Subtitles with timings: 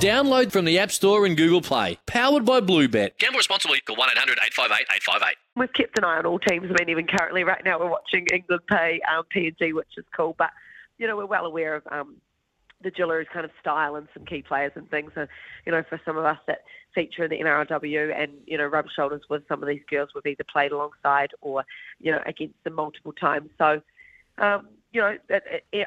[0.00, 1.98] Download from the App Store and Google Play.
[2.06, 3.16] Powered by Bluebet.
[3.18, 3.80] Gamble responsibly.
[3.80, 5.36] Call 1 800 858 858.
[5.56, 6.66] We've kept an eye on all teams.
[6.70, 10.34] I mean, even currently, right now, we're watching England play um, PNG, which is cool.
[10.36, 10.50] But,
[10.98, 12.16] you know, we're well aware of um,
[12.82, 15.12] the Jillaroos kind of style and some key players and things.
[15.14, 15.26] So,
[15.64, 18.86] you know, for some of us that feature in the NRLW and, you know, rub
[18.94, 21.64] shoulders with some of these girls we've either played alongside or,
[22.00, 23.48] you know, against them multiple times.
[23.58, 23.80] So,
[24.38, 25.38] um, you know, uh,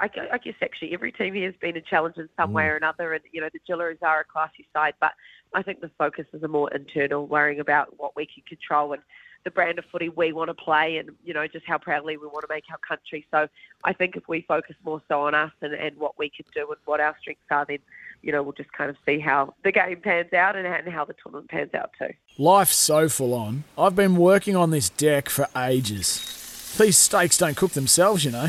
[0.00, 2.70] I guess actually every team here has been a challenge in some way mm.
[2.70, 3.14] or another.
[3.14, 5.12] And, you know, the Jillaroos are a classy side, but
[5.54, 9.02] I think the focus is a more internal, worrying about what we can control and
[9.44, 12.26] the brand of footy we want to play and, you know, just how proudly we
[12.26, 13.24] want to make our country.
[13.30, 13.46] So
[13.84, 16.66] I think if we focus more so on us and, and what we can do
[16.66, 17.78] and what our strengths are, then,
[18.22, 21.04] you know, we'll just kind of see how the game pans out and, and how
[21.04, 22.12] the tournament pans out too.
[22.38, 23.62] Life's so full on.
[23.78, 26.74] I've been working on this deck for ages.
[26.76, 28.48] These steaks don't cook themselves, you know.